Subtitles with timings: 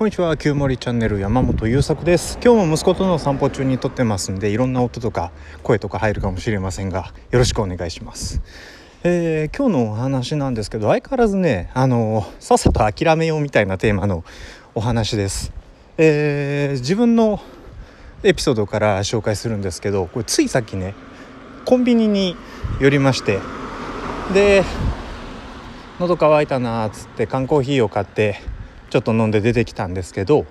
[0.00, 2.38] こんにちは旧森チャンネル山本優作です。
[2.42, 5.30] 今日も息子との散歩中に撮ってますんでいろんな音とか
[5.62, 8.40] 声とか入るかもしれませんがよろしくお願いします。
[9.04, 14.24] えー、今日のお話なんですけど相変わらずねあのさっさと諦めようみたいなテーマの
[14.74, 15.52] お話です、
[15.98, 17.38] えー、自分の
[18.22, 20.94] エピソードから紹介するんですけどこれついさっきね
[21.66, 22.36] コンビニに
[22.80, 23.38] 寄りまして
[24.32, 24.64] で
[25.98, 28.40] 喉乾いたなっつって缶コーヒーを買って
[28.90, 30.44] ちょっと飲んで出てきたんですけど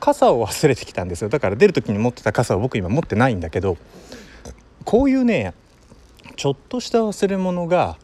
[0.00, 1.28] 傘を忘れてきたんですよ。
[1.28, 3.76] だから出る時に持ってた傘を僕今持ってないんだけど
[4.84, 5.54] こういうね
[6.36, 7.96] ちょっとした忘れ物が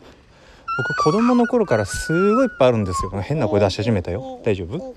[0.79, 3.11] 僕子供の頃からすごいいっぱいあるんですよ。
[3.23, 4.41] 変な声出し始めたよ。
[4.45, 4.95] 大丈夫？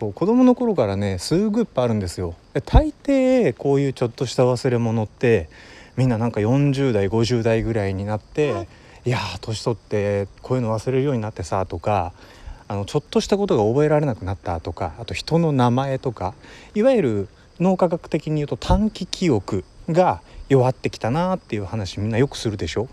[0.00, 2.34] そう子供の頃からねすごいいっぱいあるんですよ。
[2.64, 5.48] 大抵こういうちょっとした忘れ物って
[5.96, 8.68] みんななんか40代50代ぐらいになって
[9.04, 12.12] 「いや年取ってこういうの忘れるようになってさ」とか
[12.68, 16.34] あのちょっとしたことが覚えられなくなったとかあと人の名前とか
[16.74, 17.28] いわゆる
[17.60, 22.88] 脳科学的に言うと短期記憶が弱ってきたなっていう話みんなよくするでしょ。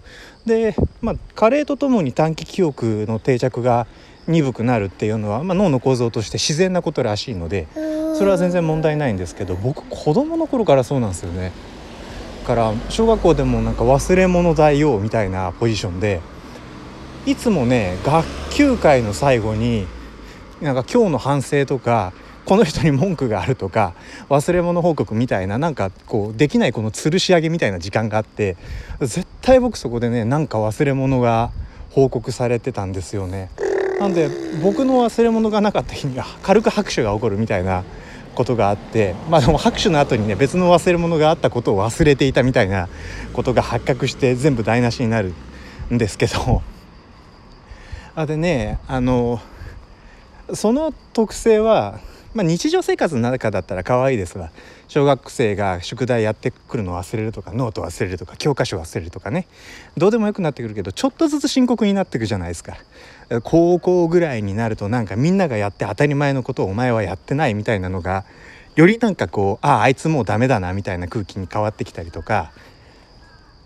[0.45, 3.87] でまあ加齢とともに短期記憶の定着が
[4.27, 7.67] 鈍くなるっていうのは、まあ、脳の構造として自然なことらしいので
[8.17, 11.51] それは全然問題ないんですけど僕子供の頃からそうなんですよね。
[12.45, 16.21] から小学校でもなんか忘れ物代用みたいなポジションで
[17.25, 19.87] いつもね学級会の最後に
[20.61, 22.13] なんか今日の反省とか
[22.45, 23.95] この人に文句があるとか
[24.29, 28.55] 忘れ物報告みたいななんかこうできないこの吊るし上げみたいな時間があって
[28.99, 31.51] 絶対僕そこでねなんか忘れ物が
[31.89, 33.49] 報告されてたんですよね。
[33.99, 34.29] なんで
[34.61, 37.83] 僕の忘れ物がなかった日には軽く拍手が起こるみたいな
[38.35, 42.89] ことがあってまあでも拍手の後にね別の忘れ物があったことを忘れていたみたいな
[43.33, 45.33] ことが発覚して全部台無しになる
[45.93, 46.61] んですけど
[48.15, 49.41] あでねあの
[50.53, 51.99] その特性は、
[52.33, 54.51] まあ、日常生活の中だったら可愛いですわ
[54.87, 59.47] 小学生が宿題やってくるの忘れるとかノート忘れるとか教科書忘れるとかね。
[59.97, 62.77] どうでもよくなってくるけどちょっとずつ深刻になってくじゃないですか。
[63.43, 68.25] 高校ぐらいになるとなんかみんながやって当たり前のことをお前はやってないみたいなのが
[68.75, 72.51] よりなんかこうあああいつもうダメだなみたいな空気に変わってきたりとか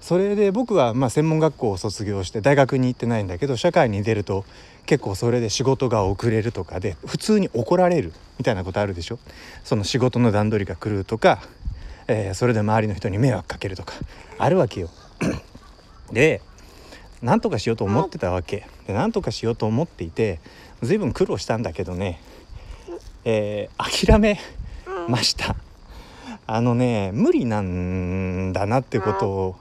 [0.02, 4.46] それで僕はま専門学校を卒業して大学に行ってないんだけど社会に出ると
[4.86, 9.20] 結構それで仕事が遅れるとかで普通に怒られるみたいなことあるでしょ？
[9.64, 11.40] その仕事の段取りが狂うとか、
[12.08, 13.94] えー、それで周りの人に迷惑かけるとか
[14.38, 14.90] あるわけよ。
[16.12, 16.42] で
[17.22, 20.40] 何とかしようと思ってたわけで何とかしようと思っていて
[20.82, 22.22] 随分苦労したんだけどね、
[23.26, 24.40] えー、諦め
[25.10, 25.56] ました。
[26.48, 29.56] あのね無理なんだなってことを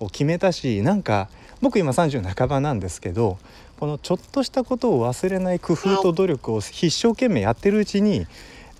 [0.00, 1.28] を決めたしなんか
[1.60, 3.38] 僕今30半ばなんですけど
[3.78, 8.26] このちょっとしたことを忘れない工夫と努力を一生懸命やってるうちに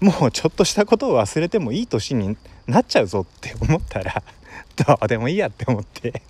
[0.01, 2.37] もうちょっとしたことを忘れてもいい年に
[2.67, 4.23] なっちゃうぞって思ったら
[4.87, 6.23] どうでもいいやって思って。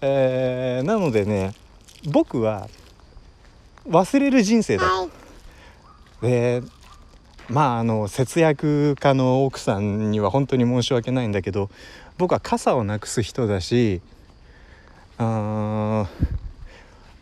[0.00, 1.54] えー、なのでね
[2.04, 2.68] 僕は
[3.88, 4.86] 忘れる人生だ
[6.22, 6.62] で
[7.48, 11.70] まああの節約家の奥さんには本当に申し訳ないんだけど
[12.18, 14.02] 僕は傘をなくす人だし
[15.16, 16.06] あ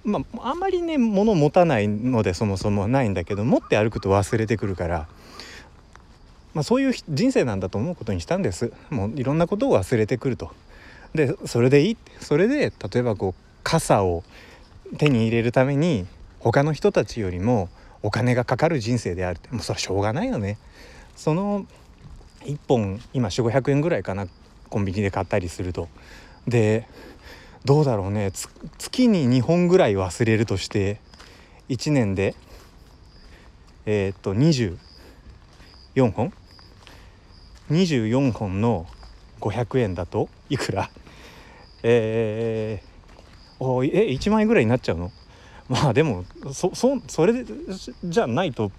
[0.05, 5.09] まああんまりね物持たないのでそもそもないんだけど持って歩くと忘れてくるから、
[6.55, 10.51] まあ、そういう人生なんだと思うことにしたんですもういろんなことを忘れてくると。
[11.15, 11.97] でそれでいい？
[12.21, 14.23] それで例えばこう傘を
[14.99, 16.07] 手に入れるために
[16.41, 17.69] 他の人たちよりも
[18.03, 19.39] お金がかかる人生である。
[19.39, 20.59] ってもうそれしょうがないよね。
[21.17, 21.67] その
[22.45, 24.27] 1本今4500円ぐらいかな
[24.69, 25.89] コンビニで買ったりすると。
[26.47, 26.87] で
[27.65, 28.31] どうだろうね。
[28.79, 31.01] 月に2本ぐらい忘れるとして
[31.69, 32.35] 1年で
[33.87, 34.77] えー、っと24
[36.13, 36.33] 本
[37.71, 38.87] ？24本の
[39.41, 40.91] 500円だといくら？
[41.83, 45.11] えー、おえ1万円ぐらいになっちゃうの？
[45.69, 47.45] まあでもそそそれ
[48.05, 48.71] じゃないと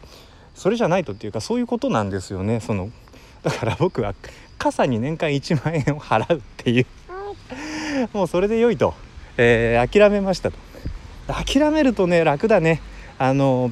[0.56, 2.90] それじゃないとっていうかそういうことなんですよねその
[3.44, 4.14] だから僕は
[4.58, 6.86] 傘に年間1万円を払うっていう
[8.14, 8.94] もうそれで良いと、
[9.38, 10.58] えー、諦めましたと。
[11.28, 12.82] 諦めるとね楽だね。
[13.18, 13.72] あの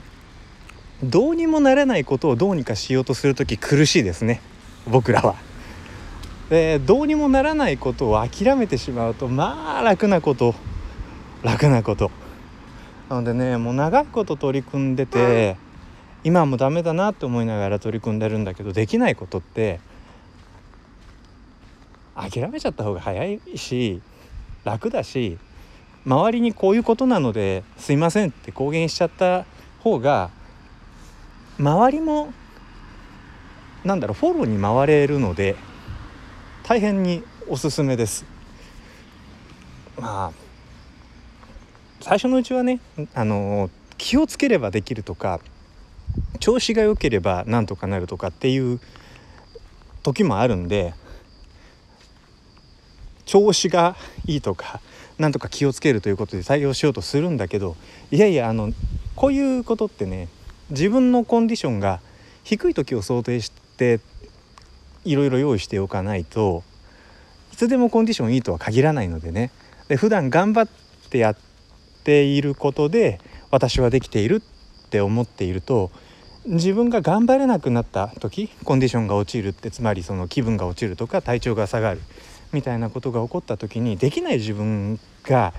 [1.04, 4.42] どうにもならないことをどうにかしようとする時苦しいですね。
[4.88, 5.36] 僕らは。
[6.50, 10.56] でどうにもならないことを諦めてしまうとまあ楽なこと。
[11.44, 12.12] 楽なこと。
[13.10, 15.58] なのでねもう長いこと取り組んでて
[16.24, 19.80] 今もダメだなって思いながら取り組んでるんだけどできないことって
[22.16, 24.02] 諦めちゃった方が早いし
[24.64, 25.38] 楽だし
[26.06, 29.46] 周りにこういうことなのですいませんって公言しちゃった
[29.80, 30.32] 方が
[31.60, 32.34] 周りも
[33.84, 35.56] なんだろうフォローに回れるので
[36.64, 38.26] 大変におすすめです。
[40.00, 40.45] まあ
[42.02, 42.80] 最初のうちはね
[43.14, 45.40] あの気をつければできるとか
[46.40, 48.80] 調子が良ければなんとかなるとかっていう
[50.04, 50.94] 時もあるんで
[53.26, 53.96] 調子が
[54.28, 54.82] いいとか
[55.18, 57.76] なんとか気をつけるということで対応しようとするんだけど
[58.12, 58.72] いやいやあの
[59.16, 60.28] こういうことってね
[60.70, 62.02] 自分のコンディションが
[62.44, 64.00] 低い時を想定して
[65.06, 66.64] いろいろ用意しておかないと
[67.54, 69.50] いつでもコンディションいいとは限らないのでね。
[69.88, 71.55] で普段頑張ってやって
[72.06, 73.20] ていることで
[73.50, 75.92] 私はできているって思っていると
[76.46, 82.00] 自分が頑張れなくなった時コンディションが落ちるってつまりその気分が落ちるとか体調が下がる
[82.54, 85.54] みたいなことが起こった時にできない自分が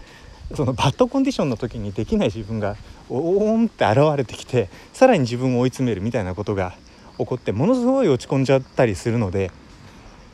[0.54, 2.76] そのバッドコンディションの時にできない自分が
[3.08, 6.74] おーんって現れてきてさらに自分を追い詰めるみたいなことが
[7.18, 9.50] 起こってものすごい落ち込んじゃったりするので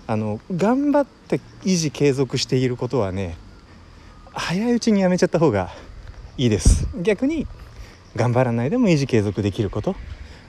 [0.06, 3.36] あの頑張って維持継続していることはね
[4.34, 5.70] 早いうちにやめちゃった方が
[6.38, 6.88] いいです。
[7.00, 7.46] 逆に
[8.16, 9.94] 頑張らないでも維持継続できること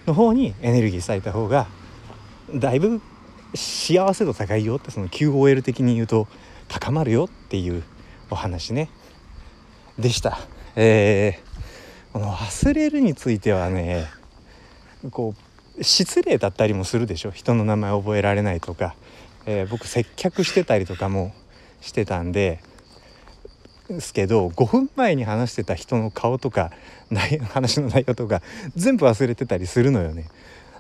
[0.08, 1.68] の方にエネルギー割いた方が
[2.54, 3.02] だいぶ
[3.56, 6.28] 幸せ度高いよってその QOL 的に言うと
[6.68, 7.84] 高まるよっていう
[8.30, 8.90] お話ね。
[10.00, 10.40] でした。
[10.76, 14.08] えー、この忘れるについてはね
[15.12, 15.36] こ
[15.78, 17.32] う失礼だったりもするでしょ。
[17.32, 18.96] 人の名前覚えられないとか、
[19.46, 21.34] えー、僕接客してたりとかも
[21.82, 22.64] してたんで
[23.88, 26.72] ですけど5分前に話してた人の顔とか
[27.50, 28.42] 話の内容とか
[28.76, 30.30] 全部忘れてたりするのよね。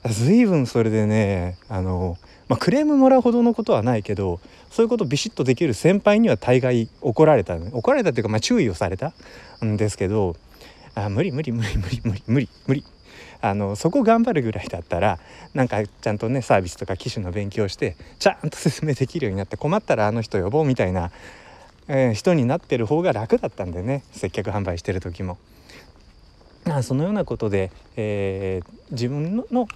[0.10, 2.18] 随分それでねあの、
[2.50, 9.14] まあ、クレームもらうほどのことはないけどそういうことビシッとできる先輩には大概怒られた、ね、怒られたっていうか、まあ、注意をされた
[9.64, 10.36] んですけど
[10.94, 12.84] あ無理無理無理無理無理無理無理
[13.40, 15.20] あのそこ頑張るぐらいだったら
[15.54, 21.12] なんかちゃんとねサービスとか機種の勉強してちゃんと説明できるようになって困ったらあの人呼ぼうみたいな、
[21.88, 24.04] えー、人になってる方が楽だったんでね。
[24.12, 25.38] 接客販売してる時も。
[26.66, 29.68] まあそのようなことで、えー、自分の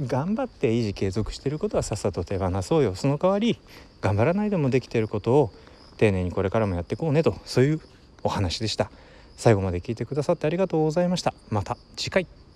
[0.00, 2.94] 頑張って維持継続してることはさっさと手放そうよ。
[2.94, 3.58] その代わり
[4.00, 5.52] 頑張らないでもできてることを
[5.96, 7.80] 丁寧にこれからもやっていこうねとそういう
[8.22, 8.90] お話でした。
[9.36, 11.34] 最後まで聞いてくださってありがとうございました。
[11.50, 12.47] また次回。